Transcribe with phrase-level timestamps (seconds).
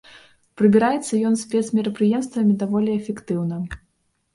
[0.61, 3.67] Прыбіраецца ён спецмерапрыемствамі даволі эфектыўна.